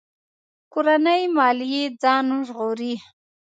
کورنۍ 0.73 1.21
ماليې 1.35 1.83
ځان 2.01 2.25
ژغوري. 2.47 2.93